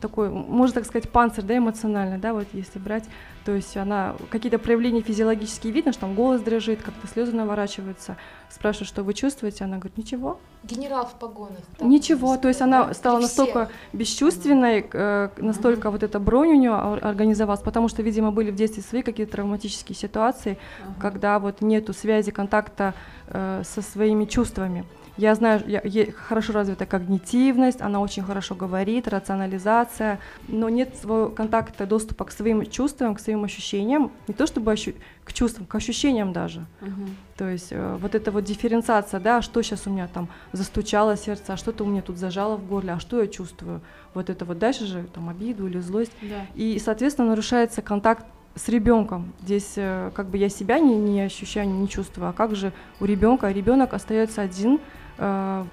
[0.02, 3.06] такой, можно так сказать, панцирь, да, эмоциональный, да, вот если брать,
[3.46, 8.18] то есть она, какие-то проявления физиологические видно, что там голос дрожит, как-то слезы наворачиваются,
[8.50, 11.58] спрашиваю, что вы чувствуете, она говорит, ничего, Генерал в погонах.
[11.78, 13.76] так Ничего, то есть она да, стала настолько всех.
[13.92, 18.82] бесчувственной, э, настолько вот эта бронь у нее организовалась, потому что, видимо, были в детстве
[18.82, 20.58] свои какие-то травматические ситуации,
[21.02, 22.94] когда вот нету связи, контакта
[23.28, 24.86] э, со своими чувствами.
[25.18, 31.30] Я знаю, я, ей хорошо развита когнитивность, она очень хорошо говорит, рационализация, но нет своего
[31.30, 35.76] контакта, доступа к своим чувствам, к своим ощущениям, не то чтобы ощу- к чувствам, к
[35.76, 36.66] ощущениям даже.
[36.82, 37.16] Мгм.
[37.38, 41.54] То есть э, вот эта вот дифференциация, да, что сейчас у меня там застучало сердце,
[41.54, 43.82] а что-то у меня тут зажало в горле, а что я чувствую.
[44.16, 46.12] Вот это вот дальше же там обиду или злость.
[46.22, 46.46] Да.
[46.56, 49.34] И, соответственно, нарушается контакт с ребенком.
[49.42, 53.06] Здесь э, как бы я себя не, не ощущаю, не чувствую, а как же у
[53.06, 53.52] ребенка?
[53.52, 54.80] Ребенок остается один,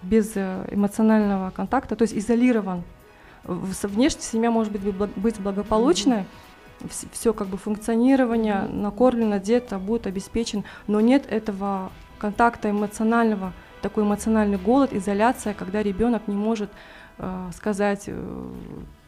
[0.02, 2.82] без э, эмоционального контакта, то есть изолирован.
[3.44, 4.82] Внешне семья может быть,
[5.16, 6.24] быть благополучной,
[7.12, 14.58] все как бы функционирование, накормлен, одет, будет обеспечен, но нет этого контакта эмоционального, такой эмоциональный
[14.58, 16.70] голод, изоляция, когда ребенок не может
[17.18, 18.44] э, сказать, э,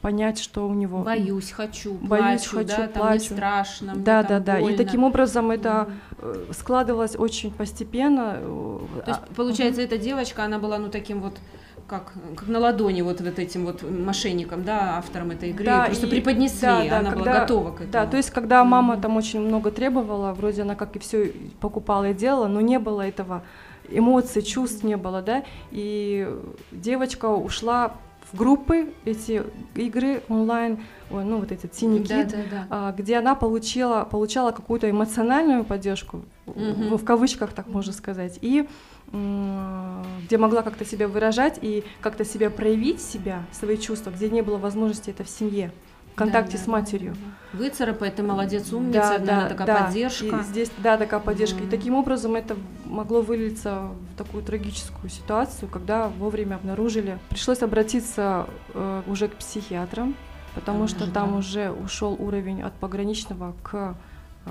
[0.03, 0.99] понять, что у него.
[1.03, 3.25] Боюсь, хочу, Боюсь, плачу, хочу, да, там плачу.
[3.31, 4.59] мне страшно, мне Да, там да, да.
[4.59, 4.77] И больно.
[4.77, 5.89] таким образом это
[6.19, 8.35] э, складывалось очень постепенно.
[8.39, 11.39] э, То есть, а, получается, эта девочка, она была, ну, таким вот,
[11.87, 16.07] как, как на ладони вот, вот этим вот мошенником, да, автором этой игры, Да, просто
[16.07, 17.93] и- преподнесли, да, да, она была когда- готова к этому.
[17.93, 22.11] Да, то есть, когда мама там очень много требовала, вроде она как и все покупала
[22.11, 23.43] и делала, но не было этого
[23.89, 26.29] эмоций, чувств не было, да, и
[26.73, 27.93] девочка ушла
[28.33, 29.43] в группы эти
[29.75, 30.79] игры онлайн,
[31.11, 32.67] ой, ну вот этот синий да, кит, да, да.
[32.71, 36.89] а, где она получила, получала какую-то эмоциональную поддержку, Мгм.
[36.91, 38.67] ну, в кавычках так можно сказать, и
[39.13, 44.57] где могла как-то себя выражать и как-то себя проявить себя, свои чувства, где не было
[44.57, 45.71] возможности это в семье.
[46.13, 47.17] В контакте Да, с да, матерью.
[47.53, 50.37] Выцарапай, молодец, умница, она такая поддержка.
[50.37, 51.59] И здесь, да, такая поддержка.
[51.59, 51.67] Мгм.
[51.67, 57.19] И таким образом это могло вылиться в такую трагическую ситуацию, когда вовремя обнаружили.
[57.31, 60.15] Пришлось обратиться э, уже к психиатрам,
[60.55, 61.37] потому Там что уже, там да.
[61.39, 63.95] уже ушел уровень от пограничного к
[64.45, 64.51] э,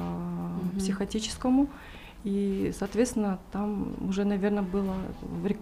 [0.77, 1.67] психотическому.
[2.23, 4.93] И, соответственно, там уже, наверное, было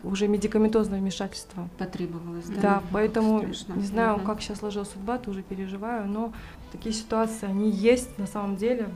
[0.03, 1.69] уже медикаментозное вмешательство.
[1.77, 2.61] Потребовалось, да?
[2.61, 3.79] Да, поэтому Страшно.
[3.79, 4.25] не знаю, Мгм.
[4.25, 6.33] как сейчас сложилась судьба, тоже переживаю, но
[6.71, 8.89] такие ситуации, они есть на самом деле.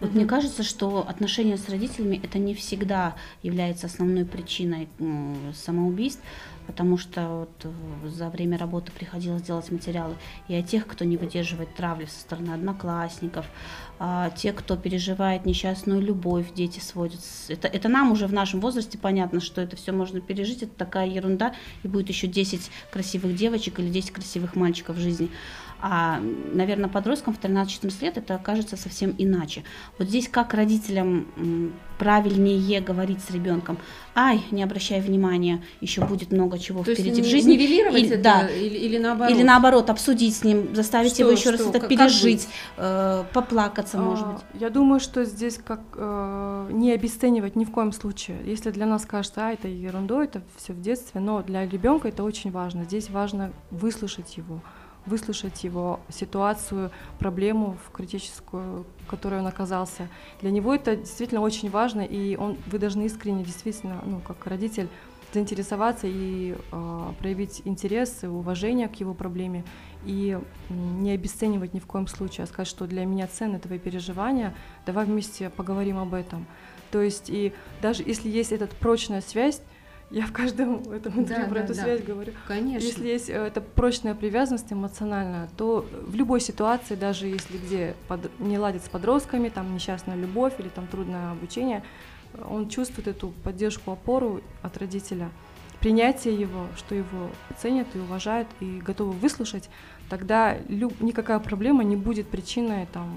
[0.00, 4.88] Вот мне кажется, что отношения с родителями это не всегда является основной причиной
[5.54, 6.20] самоубийств,
[6.72, 10.14] потому что вот э, за время работы приходилось делать материалы
[10.48, 13.44] и о тех, кто не выдерживает травли со стороны одноклассников,
[13.98, 17.20] а те, кто переживает несчастную любовь, дети сводят.
[17.48, 21.06] Это, это нам уже в нашем возрасте понятно, что это все можно пережить, это такая
[21.06, 25.28] ерунда, и будет еще 10 красивых девочек или 10 красивых мальчиков в жизни.
[25.84, 26.20] А,
[26.52, 29.64] наверное, подросткам в 13-14 лет это окажется совсем иначе.
[29.98, 31.26] Вот здесь как родителям
[31.98, 33.78] правильнее говорить с ребенком,
[34.14, 37.52] ай, не обращай внимания, еще будет много чего То есть впереди в не- жизни.
[37.54, 38.48] нивелировать Или- это да.
[38.48, 39.34] или, или наоборот?
[39.36, 42.48] Или наоборот, обсудить с ним, заставить Что- его еще раз это Как- пережить, быть?
[42.76, 44.42] э, поплакаться, может А, быть.
[44.60, 48.36] Я думаю, что здесь как э, не обесценивать ни в коем случае.
[48.44, 52.22] Если для нас кажется, а, это ерундой, это все в детстве, но для ребенка это
[52.24, 52.84] очень важно.
[52.84, 54.60] Здесь важно выслушать его,
[55.06, 60.08] выслушать его ситуацию, проблему в критическую, в которой он оказался.
[60.40, 64.88] Для него это действительно очень важно, и он, вы должны искренне, действительно, ну, как родитель,
[65.32, 69.64] заинтересоваться и э, проявить интерес и уважение к его проблеме
[70.04, 70.38] и
[70.68, 75.06] не обесценивать ни в коем случае, а сказать, что для меня ценны твои переживания, давай
[75.06, 76.46] вместе поговорим об этом.
[76.90, 79.62] То есть и даже если есть эта прочная связь,
[80.12, 81.82] я в каждом этом интервью Да, про да, эту да.
[81.82, 82.32] связь говорю.
[82.46, 82.86] Конечно.
[82.86, 88.30] Если есть э, эта прочная привязанность эмоциональная, то в любой ситуации, даже если где под-
[88.40, 91.82] не ладит с подростками, там несчастная любовь или там трудное обучение,
[92.34, 95.30] э, он чувствует эту поддержку, опору от родителя,
[95.80, 99.68] принятие его, что его ценят и уважают и готовы выслушать,
[100.08, 103.10] тогда люб- никакая проблема не будет причиной там,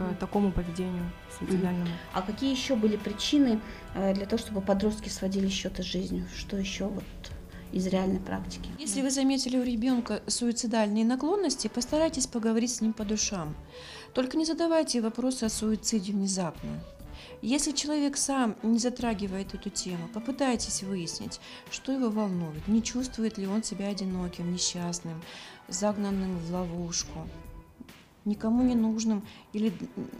[0.00, 1.90] к такому поведению суицидальному.
[2.12, 3.60] А какие еще были причины
[3.94, 6.26] э, для того, чтобы подростки сводили счеты с жизнью?
[6.36, 7.04] Что еще вот
[7.72, 8.68] из реальной практики?
[8.78, 13.54] Если вы заметили у ребенка суицидальные наклонности, постарайтесь поговорить с ним по душам.
[14.14, 16.82] Только не задавайте вопросы о суициде внезапно.
[17.42, 23.46] Если человек сам не затрагивает эту тему, попытайтесь выяснить, что его волнует, не чувствует ли
[23.46, 25.22] он себя одиноким, несчастным,
[25.68, 27.26] загнанным в ловушку,
[28.24, 29.72] никому не нужным, или,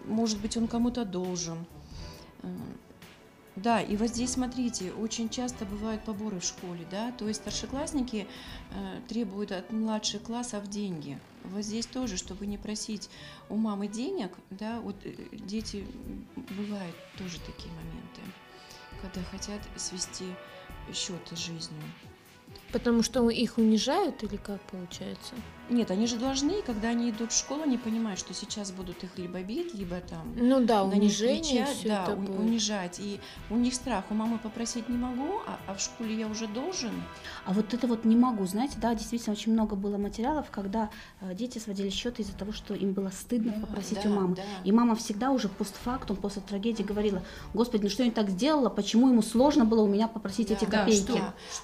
[0.07, 1.59] может быть, он кому-то должен.
[2.43, 2.49] Э,
[3.57, 8.27] Да, и вот здесь смотрите, очень часто бывают поборы в школе, да, то есть старшеклассники
[8.71, 11.19] э, требуют от младших классов деньги.
[11.45, 13.11] Вот здесь тоже, чтобы не просить
[13.51, 15.85] у мамы денег, да, вот э, дети
[16.37, 18.23] бывают тоже такие моменты,
[19.03, 20.27] когда хотят свести
[20.95, 21.83] счеты с жизнью.
[22.73, 25.35] Потому что их унижают или как получается?
[25.69, 29.11] Нет, они же должны, когда они идут в школу, они понимают, что сейчас будут их
[29.17, 32.39] либо бить, либо там Ну да, на них унижение, кричать, все да, это у- будет.
[32.41, 32.99] унижать.
[32.99, 34.05] И у них страх.
[34.11, 36.91] У мамы попросить не могу, а, а в школе я уже должен.
[37.45, 41.35] А вот это вот не могу, знаете, да, действительно очень много было материалов, когда э,
[41.37, 44.35] дети сводили счеты из-за того, что им было стыдно попросить да, у мамы.
[44.37, 44.43] да.
[44.65, 47.23] И мама всегда уже постфактум, после трагедии говорила,
[47.55, 50.65] Господи, ну что я так сделала, почему ему сложно было у меня попросить Да, эти
[50.65, 51.03] да, копейки?
[51.03, 51.17] что?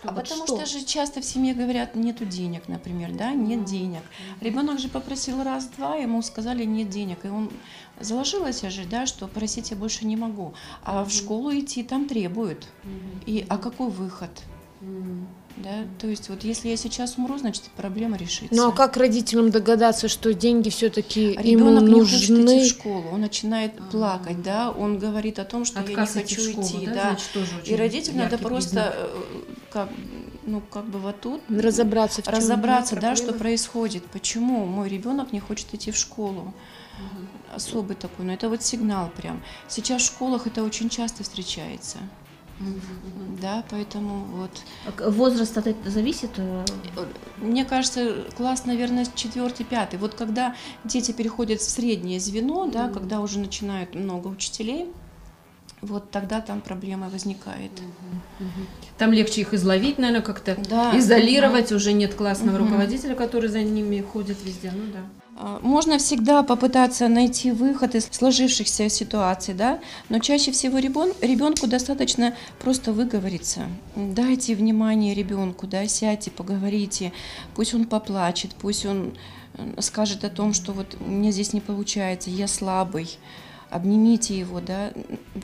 [0.05, 0.65] А Вот потому что?
[0.65, 4.01] что же часто в семье говорят, нету денег, например, да, нет денег.
[4.41, 7.51] Ребенок же попросил раз-два, ему сказали нет денег, и он
[8.01, 10.55] заложилось же, да, что просить я больше не могу.
[10.85, 12.67] А в школу идти там требуют.
[13.27, 14.31] И а какой выход?
[15.57, 18.55] Да, то есть вот если я сейчас умру, значит проблема решится.
[18.55, 22.59] Ну а как родителям догадаться, что деньги все-таки ему Ребенок не хочет нужны?
[22.59, 26.27] идти в школу, он начинает плакать, да, он говорит о том, что Отказ я не
[26.27, 27.03] идти хочу школу, идти, да, да.
[27.11, 28.95] значит, тоже очень И родителям надо просто, признак.
[28.97, 29.89] э, как,
[30.47, 35.41] ну, как бы вот тут Разобраться, в разобраться, да, что происходит, почему мой ребенок не
[35.41, 36.55] хочет идти в школу.
[37.55, 39.43] Особый такой, но это вот сигнал прям.
[39.69, 41.99] Сейчас в школах это очень часто встречается.
[43.41, 44.51] Да, поэтому вот.
[44.87, 46.31] А Возраст от этого зависит?
[46.39, 46.65] э,
[47.37, 49.99] Мне кажется, класс, наверное, четвертый, пятый.
[49.99, 50.55] Вот когда
[50.85, 54.91] дети переходят в среднее звено, да, когда уже начинают много учителей,
[55.87, 57.71] вот тогда там проблема возникает.
[58.99, 60.97] Там легче их изловить, наверное, как-то Да.
[60.99, 61.73] изолировать.
[61.73, 62.65] Уже нет классного Мгм.
[62.67, 64.73] руководителя, который за ними ходит везде.
[64.75, 65.01] Ну да.
[65.39, 71.67] А, Можно всегда попытаться найти выход из сложившихся ситуаций, да, но чаще всего ребен, ребенку
[71.67, 73.67] достаточно просто выговориться.
[73.97, 77.13] Дайте внимание ребенку, да, сядьте, поговорите,
[77.55, 79.13] пусть он поплачет, пусть он
[79.81, 83.19] скажет о том, что вот у меня здесь не получается, я слабый,
[83.71, 84.93] обнимите его, да,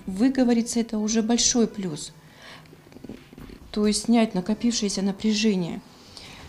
[0.06, 2.12] выговориться это уже большой плюс,
[3.70, 5.80] то есть снять накопившееся напряжение–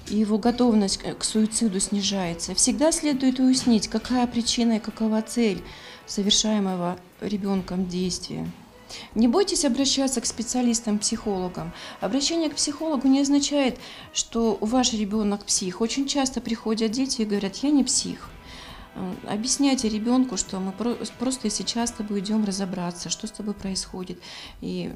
[0.10, 2.54] и его готовность к суициду снижается.
[2.56, 5.64] Всегда следует уяснить, какая причина и какова цель
[6.06, 8.50] совершаемого ребенком действия.
[9.16, 11.72] Не бойтесь обращаться к специалистам-психологам.
[12.00, 13.80] Обращение к психологу не означает,
[14.14, 15.82] что ваш ребенок псих.
[15.82, 18.30] Очень часто приходят дети и говорят, я не псих.
[18.96, 23.54] Э, Объясняйте ребенку, что мы про- просто сейчас с тобой идем разобраться, что с тобой
[23.54, 24.20] происходит,
[24.62, 24.92] и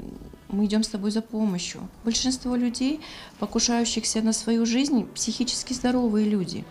[0.50, 1.88] мы идем с тобой за помощью.
[2.04, 3.02] Большинство людей,
[3.40, 6.66] покушающихся на свою жизнь, психически здоровые люди,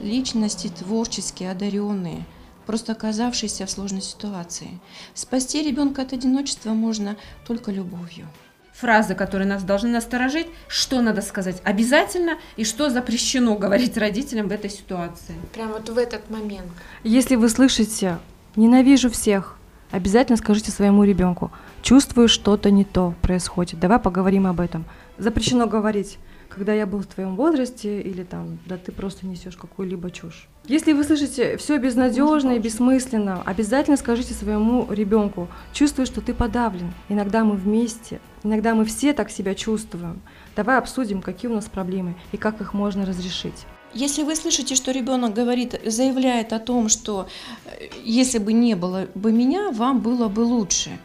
[0.00, 2.24] личности творческие, одаренные,
[2.66, 4.80] просто оказавшиеся в сложной ситуации.
[5.14, 7.16] Спасти ребенка от одиночества можно
[7.46, 8.28] только любовью.
[8.72, 14.52] Фразы, которые нас должны насторожить, что надо сказать обязательно и что запрещено говорить родителям в
[14.52, 15.34] этой ситуации.
[15.52, 16.66] Прям вот в этот момент.
[17.04, 18.18] Если вы слышите
[18.56, 19.56] «ненавижу всех»,
[19.90, 21.50] обязательно скажите своему ребенку
[21.82, 24.84] «чувствую, что-то не то происходит, давай поговорим об этом».
[25.18, 26.18] Запрещено говорить
[26.54, 30.48] когда я был в твоем возрасте, или там, да ты просто несешь какую-либо чушь.
[30.66, 36.92] Если вы слышите все безнадежно и бессмысленно, обязательно скажите своему ребенку, чувствую, что ты подавлен.
[37.08, 40.20] Иногда мы вместе, иногда мы все так себя чувствуем.
[40.54, 43.66] Давай обсудим, какие у нас проблемы и как их можно разрешить.
[43.94, 47.28] Если вы слышите, что ребенок говорит, заявляет о том, что
[47.66, 50.98] э, если бы не было бы меня, вам было бы лучше,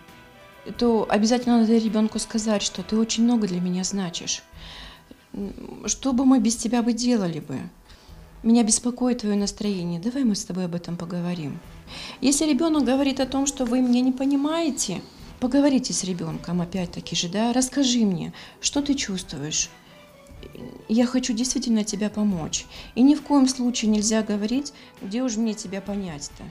[0.78, 4.44] то обязательно надо ребенку сказать, что ты очень много для меня значишь.
[5.86, 7.60] Что бы мы без тебя бы делали бы?
[8.44, 10.00] Меня беспокоит твое настроение.
[10.00, 11.60] Давай мы с тобой об этом поговорим.
[12.22, 15.02] Если ребенок говорит о том, что вы меня не понимаете,
[15.40, 19.70] поговорите с ребенком опять-таки же, да, расскажи мне, что ты чувствуешь.
[20.88, 22.66] Я хочу действительно тебе помочь.
[22.96, 26.44] И ни в коем случае нельзя говорить, где уж мне тебя понять-то.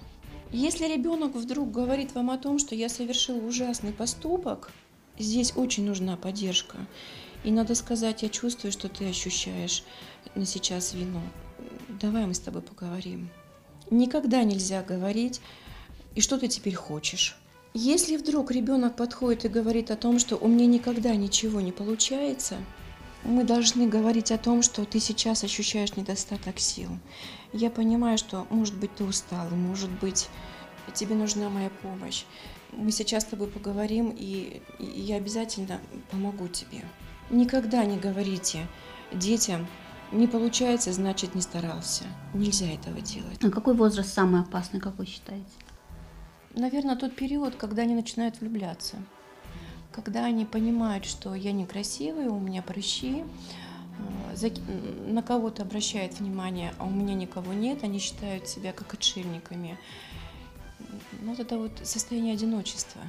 [0.53, 4.71] Если ребенок вдруг говорит вам о том, что я совершил ужасный поступок,
[5.19, 6.79] здесь очень нужна поддержка.
[7.47, 9.85] И надо сказать, я чувствую, что ты ощущаешь
[10.35, 11.21] на сейчас вину.
[11.89, 13.31] Давай мы с тобой поговорим.
[13.89, 15.41] Никогда нельзя говорить,
[16.17, 17.39] и что ты теперь хочешь.
[17.73, 22.57] Если вдруг ребенок подходит и говорит о том, что у меня никогда ничего не получается,
[23.23, 26.91] мы должны говорить о том, что ты сейчас ощущаешь недостаток сил.
[27.53, 30.29] Я понимаю, что, может быть, ты устал, может быть,
[30.95, 32.25] тебе нужна моя помощь.
[32.73, 35.81] Мы сейчас с тобой поговорим, и, и я обязательно
[36.11, 36.83] помогу тебе.
[37.31, 38.67] Никогда не говорите
[39.13, 39.67] детям,
[40.13, 42.05] не получается, значит, не старался.
[42.33, 43.43] Нельзя этого делать.
[43.43, 45.51] А какой возраст самый опасный, как вы считаете?
[46.55, 48.97] Наверное, тот период, когда они начинают влюбляться.
[49.93, 53.25] Когда они понимают, что я некрасивый, у меня прыщи,
[54.41, 54.51] э,
[55.09, 59.79] на кого-то обращают внимание, а у меня никого нет, они считают себя как отшельниками.
[61.23, 63.01] Вот это вот состояние одиночества.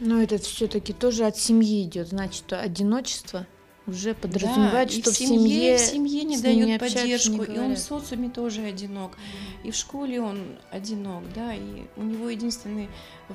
[0.00, 2.08] Но это все-таки тоже от семьи идет.
[2.08, 3.46] Значит, одиночество
[3.88, 7.58] уже подразумевает, Да, и что в в семье, в семье не дают поддержку, не и
[7.58, 9.12] он в социуме тоже одинок,
[9.64, 12.88] и в школе он одинок, да, и у него единственный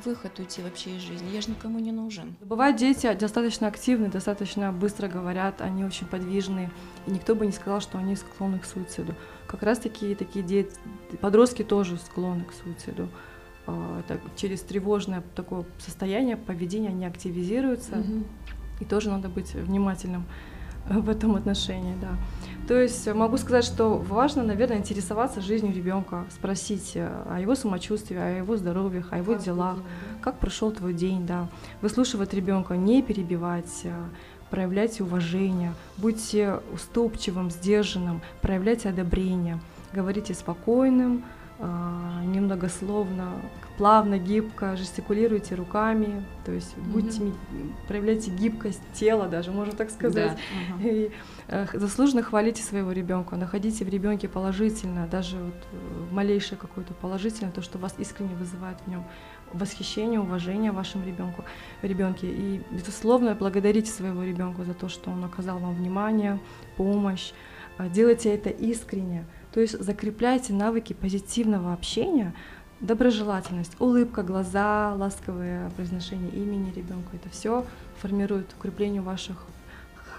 [0.05, 1.33] выход уйти вообще из жизни.
[1.33, 2.35] Я же никому не нужен.
[2.41, 6.71] Бывают дети достаточно активны, достаточно быстро говорят, они очень подвижные,
[7.07, 9.15] и никто бы не сказал, что они склонны к суициду.
[9.47, 10.71] Как раз таки такие дети,
[11.19, 13.09] подростки тоже склонны к суициду.
[13.65, 18.03] А, Это через тревожное такое состояние, поведение они активизируются,
[18.79, 20.25] и тоже надо быть внимательным
[20.89, 22.09] э, в этом отношении, да.
[22.67, 27.55] То есть э, могу сказать, что важно, наверное, интересоваться жизнью ребенка, спросить э, о его
[27.55, 29.77] самочувствии, о его здоровье, о его делах,
[30.21, 31.47] как прошел твой день, да.
[31.81, 33.85] Выслушивать ребенка, не перебивать,
[34.49, 39.59] проявляйте уважение, будьте уступчивым, сдержанным, проявляйте одобрение,
[39.93, 41.23] говорите спокойным,
[42.25, 43.33] немногословно,
[43.77, 47.33] плавно, гибко, жестикулируйте руками, то есть будьте, ми-
[47.87, 50.37] проявляйте гибкость тела даже, можно так сказать.
[50.81, 51.11] Да, И
[51.47, 57.51] э, заслуженно хвалите своего ребенка, находите в ребенке положительное, даже вот э, малейшее какое-то положительное,
[57.51, 59.03] то, что вас искренне вызывает в нем
[59.53, 61.43] восхищение, уважение вашему ребенку,
[61.81, 62.27] ребенке.
[62.27, 66.39] И, безусловно, благодарите своего ребенка за то, что он оказал вам внимание,
[66.77, 67.33] помощь.
[67.77, 69.25] А, Делайте это искренне.
[69.53, 72.33] То есть закрепляйте навыки позитивного общения,
[72.79, 77.15] доброжелательность, улыбка, глаза, ласковое произношение имени ребенка.
[77.15, 77.65] Это все
[78.01, 79.45] формирует укреплению ваших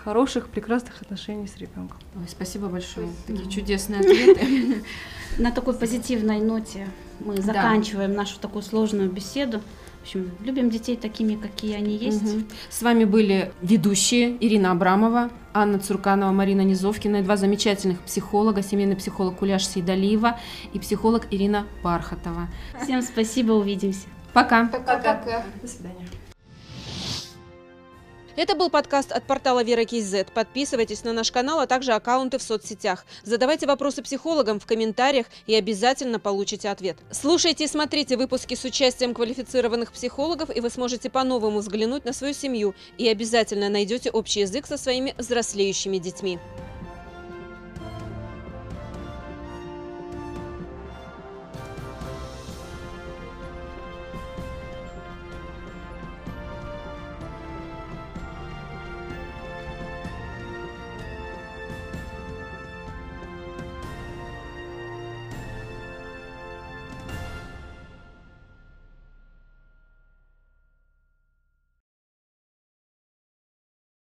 [0.05, 1.99] хороших, прекрасных отношений с ребенком.
[2.15, 3.09] Ой, спасибо большое.
[3.27, 4.83] Такие чудесные ответы.
[5.39, 6.89] На такой позитивной ноте
[7.25, 9.61] мы заканчиваем нашу такую сложную беседу.
[10.01, 12.23] В общем, любим детей такими, какие они есть.
[12.23, 12.47] Мгм.
[12.69, 18.97] С вами были ведущие Ирина Абрамова, Анна Цурканова, Марина Низовкина и два замечательных психолога, семейный
[18.97, 20.39] психолог Куляш Сейдалиева
[20.75, 22.49] и психолог Ирина Бархатова.
[22.83, 24.07] Всем спасибо, увидимся.
[24.35, 24.67] Пока!
[24.67, 25.45] Пока-пока.
[25.63, 26.07] До свидания.
[28.37, 30.33] Это был подкаст от портала Вера Кейзет.
[30.33, 33.07] Подписывайтесь на наш канал, а также аккаунты в соцсетях.
[33.23, 36.97] Задавайте вопросы психологам в комментариях и обязательно получите ответ.
[37.13, 42.35] Слушайте и смотрите выпуски с участием квалифицированных психологов, и вы сможете по-новому взглянуть на свою
[42.35, 46.41] семью и обязательно найдете общий язык со своими взрослеющими детьми.